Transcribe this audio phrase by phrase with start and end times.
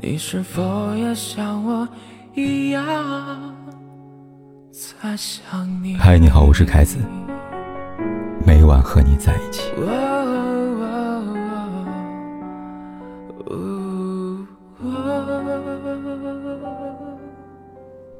[0.00, 1.86] 你是否也像我
[2.34, 2.84] 一样
[4.70, 5.96] 在想你？
[5.96, 6.98] 嗨，你好，我是凯子，
[8.46, 9.72] 每晚和你在一起。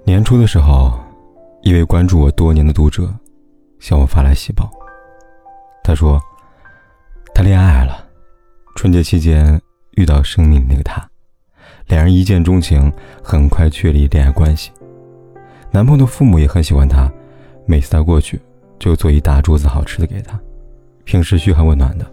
[0.05, 0.99] 年初的时候，
[1.63, 3.09] 一位关注我多年的读者
[3.79, 4.69] 向我发来喜报，
[5.85, 6.21] 他说
[7.33, 8.05] 他恋爱了，
[8.75, 9.61] 春节期间
[9.93, 11.09] 遇到生命那个他。
[11.89, 12.93] 两人一见钟情，
[13.23, 14.71] 很快确立恋爱关系。
[15.71, 17.11] 男朋友的父母也很喜欢她，
[17.65, 18.39] 每次她过去，
[18.79, 20.39] 就做一大桌子好吃的给她，
[21.05, 22.07] 平时嘘寒问暖的。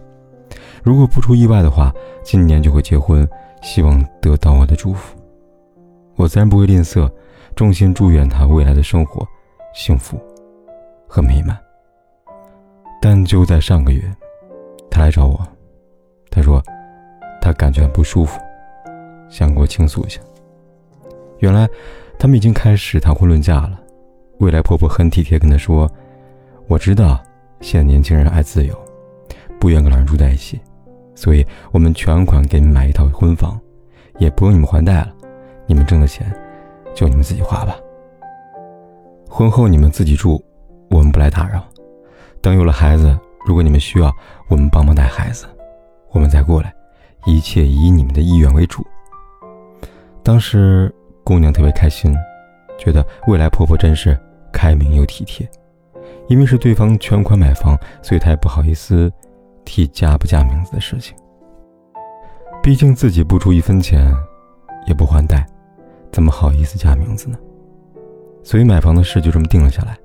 [0.82, 1.92] 如果不出意外的话，
[2.24, 3.28] 今年就会结婚，
[3.60, 5.14] 希望得到我的祝福。
[6.14, 7.10] 我自然不会吝啬，
[7.54, 9.26] 衷心祝愿她未来的生活
[9.74, 10.18] 幸福
[11.06, 11.58] 和美满。
[13.02, 14.02] 但就在上个月，
[14.90, 15.38] 她来找我，
[16.30, 16.62] 她说
[17.42, 18.40] 她感觉很不舒服。
[19.28, 20.20] 想跟我倾诉一下。
[21.38, 21.68] 原来，
[22.18, 23.80] 他们已经开始谈婚论嫁了。
[24.38, 25.90] 未来婆婆很体贴，跟她说
[26.68, 27.22] ：“我知道，
[27.60, 28.74] 现在年轻人爱自由，
[29.58, 30.60] 不愿跟老人住在一起，
[31.14, 33.58] 所以我们全款给你们买一套婚房，
[34.18, 35.12] 也不用你们还贷了。
[35.66, 36.30] 你们挣的钱，
[36.94, 37.76] 就你们自己花吧。
[39.28, 40.42] 婚后你们自己住，
[40.90, 41.62] 我们不来打扰。
[42.40, 44.10] 等有了孩子，如果你们需要
[44.48, 45.46] 我们帮忙带孩子，
[46.12, 46.72] 我们再过来，
[47.26, 48.82] 一切以你们的意愿为主。”
[50.26, 52.12] 当时姑娘特别开心，
[52.76, 54.18] 觉得未来婆婆真是
[54.52, 55.48] 开明又体贴。
[56.26, 59.08] 因为是对方全款买房，所以她也不好意思
[59.64, 61.16] 提加不加名字的事情。
[62.60, 64.12] 毕竟自己不出一分钱，
[64.88, 65.46] 也不还贷，
[66.10, 67.38] 怎么好意思加名字呢？
[68.42, 69.96] 所以买房的事就这么定了下来。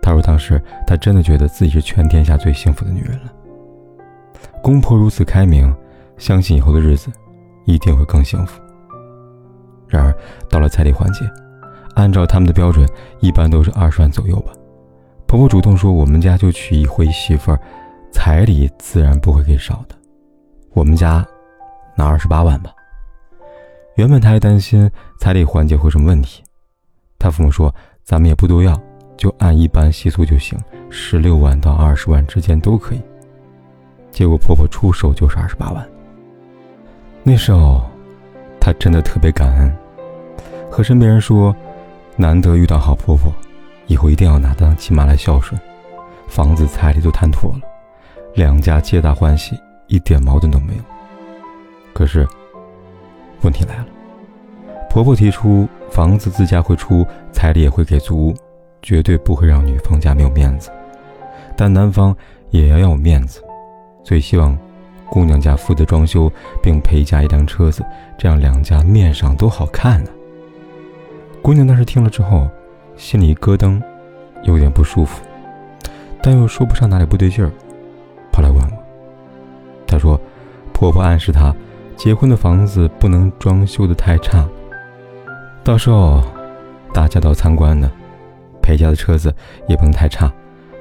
[0.00, 3.30] 她说当时她真的觉得自己是全天下最幸福的女人了。
[4.62, 5.70] 公婆如此开明，
[6.16, 7.12] 相信以后的日子
[7.66, 8.58] 一定会更幸福。
[9.90, 10.14] 然而，
[10.48, 11.28] 到了彩礼环节，
[11.96, 12.88] 按照他们的标准，
[13.18, 14.52] 一般都是二十万左右吧。
[15.26, 17.60] 婆婆主动说：“我们家就娶一回媳妇儿，
[18.12, 19.96] 彩礼自然不会给少的。
[20.72, 21.26] 我们家
[21.96, 22.72] 拿二十八万吧。”
[23.96, 26.42] 原本她还担心彩礼环节会什么问题，
[27.18, 27.74] 她父母说
[28.04, 28.80] ：“咱们也不多要，
[29.16, 30.56] 就按一般习俗就行，
[30.88, 33.02] 十六万到二十万之间都可以。”
[34.12, 35.84] 结果婆婆出手就是二十八万。
[37.24, 37.89] 那时候。
[38.60, 39.74] 她真的特别感恩，
[40.70, 41.54] 和身边人说
[42.14, 43.32] ：“难得遇到好婆婆，
[43.86, 45.60] 以后一定要拿当亲妈来孝顺。”
[46.28, 47.60] 房子彩礼都谈妥了，
[48.34, 50.82] 两家皆大欢喜，一点矛盾都没有。
[51.92, 52.24] 可是，
[53.40, 53.86] 问题来了，
[54.88, 58.32] 婆婆提出房子自家会出，彩礼也会给足，
[58.80, 60.70] 绝对不会让女方家没有面子，
[61.56, 62.16] 但男方
[62.50, 63.42] 也要要有面子，
[64.04, 64.56] 最希望。
[65.10, 66.30] 姑娘家负责装修，
[66.62, 67.84] 并陪嫁一辆车子，
[68.16, 70.10] 这样两家面上都好看呢。
[71.42, 72.48] 姑娘当时听了之后，
[72.96, 73.82] 心里咯噔，
[74.44, 75.20] 有点不舒服，
[76.22, 77.50] 但又说不上哪里不对劲儿，
[78.30, 78.72] 跑来问我。
[79.84, 80.18] 她说
[80.72, 81.52] ：“婆婆暗示她，
[81.96, 84.48] 结婚的房子不能装修的太差，
[85.64, 86.22] 到时候
[86.94, 87.90] 大家都参观的，
[88.62, 89.34] 陪嫁的车子
[89.66, 90.32] 也不能太差，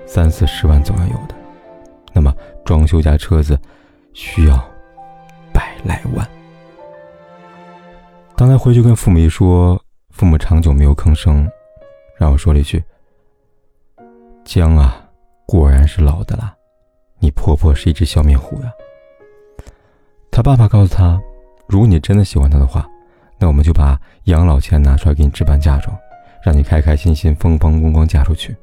[0.05, 1.33] 三四十万总要有的。
[2.13, 2.31] 那么
[2.63, 3.57] 装修加车子。”
[4.21, 4.57] 需要
[5.53, 6.29] 百来万。
[8.35, 11.49] 当他回去跟父母一说，父母长久没有吭声，
[12.17, 12.83] 然后说了一句
[14.43, 15.09] ：“姜啊，
[15.45, 16.53] 果然是老的啦，
[17.19, 18.69] 你婆婆是一只笑面虎呀。”
[20.29, 21.17] 他爸爸告诉他
[21.69, 22.85] ：“如果你真的喜欢她的话，
[23.37, 25.97] 那我们就把养老钱拿出来给你置办嫁妆，
[26.43, 28.53] 让你开开心心、风风光光嫁出去。”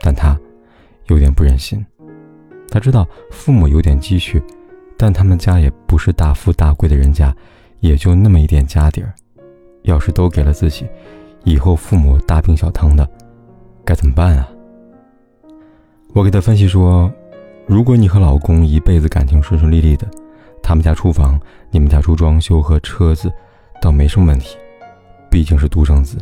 [0.00, 0.38] 但他
[1.06, 1.84] 有点不忍心。
[2.72, 4.42] 他知道父母有点积蓄，
[4.96, 7.30] 但他们家也不是大富大贵的人家，
[7.80, 9.12] 也就那么一点家底儿。
[9.82, 10.88] 要是都给了自己，
[11.44, 13.06] 以后父母大病小疼的，
[13.84, 14.48] 该怎么办啊？
[16.14, 17.12] 我给他分析说，
[17.66, 20.08] 如果你和老公一辈子感情顺顺利利的，
[20.62, 21.38] 他们家出房，
[21.70, 23.30] 你们家出装修和车子，
[23.82, 24.56] 倒没什么问题。
[25.30, 26.16] 毕竟是独生子，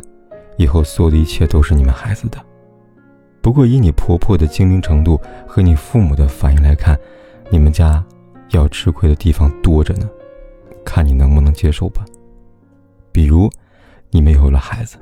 [0.57, 2.37] 以后所有的一切都是你们孩子的。
[3.41, 6.97] 不过，以你婆婆的精明程度和你父母的反应来看，
[7.49, 8.03] 你们家
[8.51, 10.07] 要吃亏的地方多着呢，
[10.85, 12.05] 看你能不能接受吧。
[13.11, 13.49] 比如，
[14.11, 14.97] 你们有了孩子，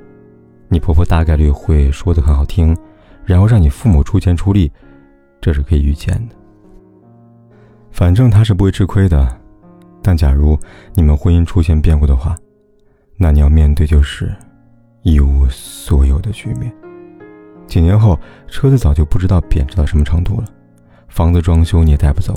[0.69, 2.75] 你婆婆大概率会说的很好听，
[3.25, 4.71] 然后让你父母出钱出力，
[5.41, 6.35] 这是可以预见的。
[7.91, 9.37] 反正她是不会吃亏的，
[10.01, 10.57] 但假如
[10.93, 12.37] 你们婚姻出现变故的话，
[13.17, 14.33] 那你要面对就是
[15.01, 16.73] 一无所有的局面。
[17.69, 20.47] 几年后，车子早就不知道贬值到什么程度了，
[21.07, 22.33] 房子装修你也带不走，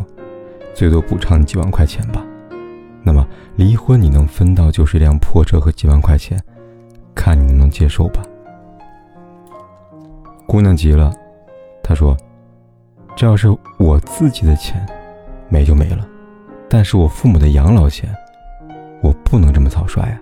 [0.74, 2.22] 最多补偿你几万块钱吧。
[3.02, 3.26] 那么
[3.56, 6.38] 离婚你能分到就是一辆破车和几万块钱，
[7.14, 8.22] 看你能不能接受吧。
[10.46, 11.10] 姑娘急了，
[11.82, 12.14] 她说
[13.16, 14.86] ：“这要是我自己的钱，
[15.48, 16.04] 没就没了；
[16.68, 18.14] 但是我父母的养老钱，
[19.02, 20.20] 我不能这么草率呀。”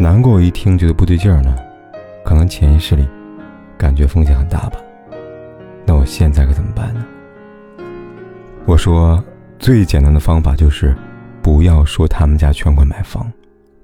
[0.00, 1.54] 难过，一听觉得不对劲儿呢，
[2.24, 3.06] 可能潜意识里
[3.94, 4.80] 感觉风险很大吧。
[5.86, 7.06] 那我现在该怎么办呢？
[8.66, 9.22] 我说，
[9.56, 10.96] 最简单的方法就是，
[11.40, 13.32] 不要说他们家全款买房，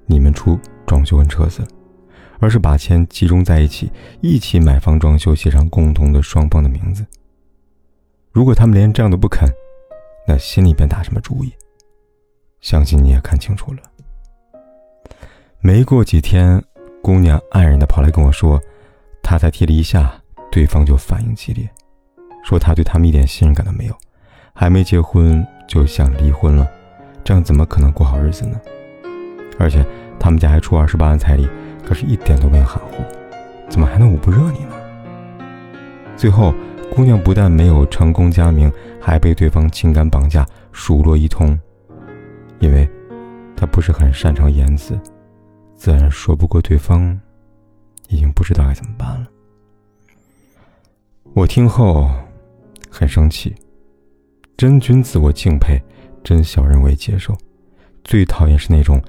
[0.05, 1.65] 你们出装修跟车子，
[2.41, 7.05] 而是把钱集中在一起，一起买房装修，写上共同的双方的名字。
[8.33, 9.49] 如果他们连这样都不肯，
[10.27, 11.53] 那心里边打什么主意？
[12.59, 13.79] 相信你也看清楚了。
[15.61, 16.61] 没过几天，
[17.01, 18.61] 姑娘黯然的跑来跟我说，
[19.21, 20.13] 他才提了一下，
[20.51, 21.69] 对方就反应激烈，
[22.43, 23.95] 说他对他们一点信任感都没有，
[24.53, 26.67] 还没结婚就想离婚了，
[27.23, 28.59] 这样怎么可能过好日子呢？
[29.59, 29.85] 而且
[30.19, 31.47] 他们家还出二十八万彩礼，
[31.85, 33.03] 可是一点都没有含糊，
[33.69, 34.75] 怎么还能捂不热你呢？
[36.17, 36.53] 最后，
[36.93, 41.57] 姑娘不但没有成功加名，还被对方情感绑架，数落一通，
[42.59, 42.89] 因为
[43.55, 44.99] 她不是很擅长言辞。
[45.75, 47.19] 自然说不过对方，
[48.11, 49.27] 已经不知道该怎么办了。
[51.33, 52.11] 我听后
[52.89, 53.55] 很生气，
[54.57, 55.81] 真君子我敬佩，
[56.23, 57.35] 真小人我也接受。
[58.03, 59.01] 最讨厌是那种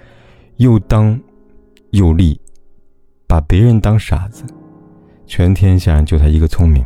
[0.58, 1.20] 又当
[1.90, 2.40] 又立，
[3.26, 4.44] 把别人当傻子，
[5.26, 6.84] 全天下人就他一个聪明，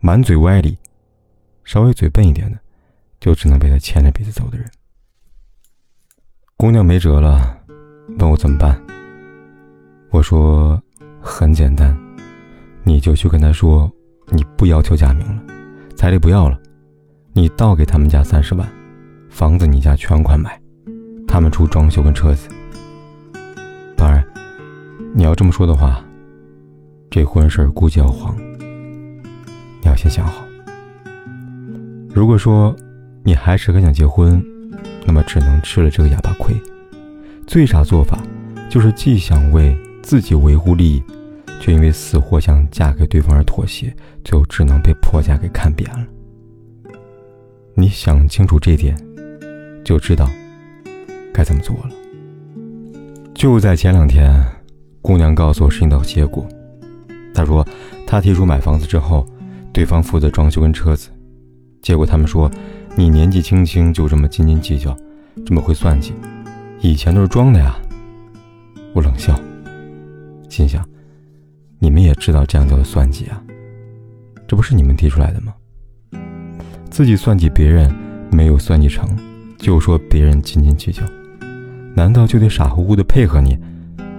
[0.00, 0.76] 满嘴歪理，
[1.64, 2.58] 稍微嘴笨一点的，
[3.18, 4.70] 就只能被他牵着鼻子走的人。
[6.58, 7.58] 姑娘没辙了，
[8.18, 8.78] 问我怎么办。
[10.10, 10.82] 我说，
[11.20, 11.96] 很简单，
[12.82, 13.90] 你就去跟他说，
[14.30, 15.42] 你不要求加名了，
[15.94, 16.58] 彩礼不要了，
[17.32, 18.66] 你倒给他们家三十万，
[19.28, 20.58] 房子你家全款买，
[21.28, 22.48] 他们出装修跟车子。
[23.96, 24.24] 当然，
[25.14, 26.02] 你要这么说的话，
[27.10, 28.34] 这婚事估计要黄。
[29.82, 30.42] 你要先想好。
[32.14, 32.74] 如果说
[33.22, 34.42] 你还是很想结婚，
[35.06, 36.54] 那么只能吃了这个哑巴亏。
[37.46, 38.18] 最傻做法，
[38.68, 39.76] 就是既想为
[40.10, 41.02] 自己维护利益，
[41.60, 46.04] 却因为死活想嫁给对方而妥协，最后只能被婆家给看扁了。
[47.74, 48.96] 你想清楚这点，
[49.84, 50.28] 就知道
[51.32, 51.90] 该怎么做了。
[53.32, 54.28] 就在前两天，
[55.00, 56.44] 姑娘告诉我事情的结果。
[57.32, 57.64] 她说，
[58.04, 59.24] 她提出买房子之后，
[59.72, 61.08] 对方负责装修跟车子，
[61.82, 62.50] 结果他们说，
[62.96, 64.92] 你年纪轻轻就这么斤斤计较，
[65.46, 66.12] 这么会算计，
[66.80, 67.76] 以前都是装的呀。
[68.92, 69.40] 我冷笑。
[70.50, 70.84] 心想，
[71.78, 73.40] 你们也知道这样叫算计啊？
[74.48, 75.54] 这不是你们提出来的吗？
[76.90, 77.88] 自己算计别人
[78.32, 79.08] 没有算计成
[79.56, 81.02] 就说别人斤斤计较，
[81.94, 83.56] 难道就得傻乎乎的配合你，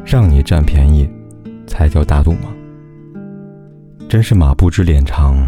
[0.05, 1.07] 让你占便宜，
[1.67, 2.53] 才叫大度吗？
[4.07, 5.45] 真是马不知脸长，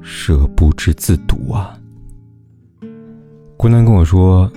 [0.00, 1.78] 蛇不知自毒啊！
[3.58, 4.50] 姑娘跟我说，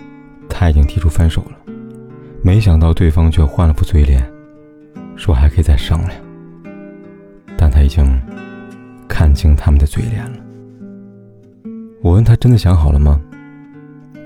[0.48, 1.74] 她已经提出分手了，
[2.42, 4.33] 没想到对方却换了副嘴脸。
[5.16, 6.12] 说还可以再商量，
[7.58, 8.06] 但他已经
[9.08, 10.38] 看清他们的嘴脸了。
[12.02, 13.22] 我问他真的想好了吗？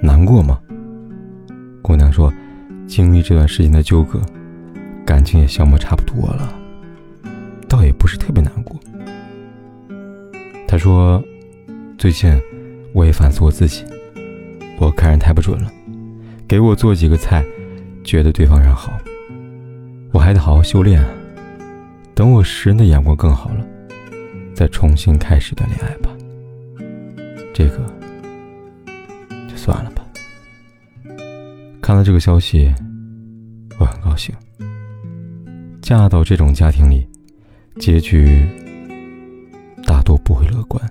[0.01, 0.59] 难过吗？
[1.81, 2.33] 姑娘说，
[2.87, 4.19] 经历这段时间的纠葛，
[5.05, 6.53] 感情也消磨差不多了，
[7.67, 8.75] 倒也不是特别难过。
[10.67, 11.23] 他说，
[11.97, 12.35] 最近
[12.93, 13.83] 我也反思我自己，
[14.79, 15.71] 我看人太不准了，
[16.47, 17.45] 给我做几个菜，
[18.03, 18.91] 觉得对方人好。
[20.17, 20.99] 我还得好好修炼，
[22.15, 23.63] 等我识人的眼光更好了，
[24.55, 26.09] 再重新开始一段恋爱吧。
[27.53, 27.77] 这个
[29.47, 30.03] 就算了吧。
[31.83, 32.73] 看到这个消息，
[33.79, 34.33] 我很高兴。
[35.83, 37.07] 嫁到这种家庭里，
[37.79, 38.43] 结局
[39.85, 40.83] 大多不会乐观，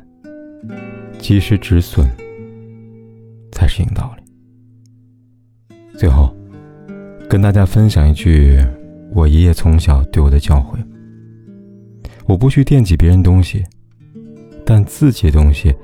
[1.19, 2.09] 及时止损
[3.51, 4.23] 才是硬道理。
[5.99, 6.33] 最后，
[7.29, 8.65] 跟大家分享一句。
[9.13, 10.77] 我爷爷从小对我的教诲：
[12.27, 13.65] 我不去惦记别人东西，
[14.65, 15.75] 但自己的东西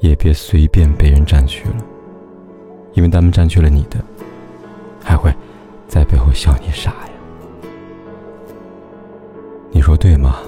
[0.00, 1.76] 也别随便被人占去了，
[2.94, 4.02] 因为他们占据了你的，
[5.02, 5.32] 还会
[5.86, 7.10] 在背后笑你傻呀。
[9.70, 10.38] 你说对吗，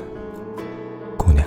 [1.16, 1.46] 姑娘？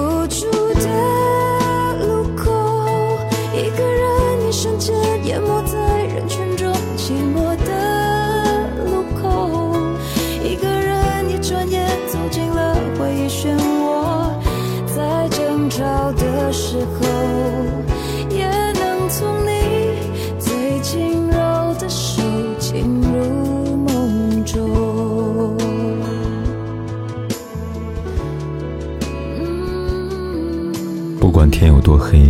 [4.51, 4.93] 一瞬间
[5.23, 9.79] 淹没在人群中，寂寞的路口，
[10.43, 14.29] 一个人一转眼走进了回忆漩涡。
[14.93, 17.07] 在争吵的时候，
[18.29, 19.95] 也能从你
[20.37, 22.21] 最轻柔的手
[22.59, 25.55] 进入梦中。
[29.39, 30.73] 嗯
[31.21, 32.29] 不管天有多黑，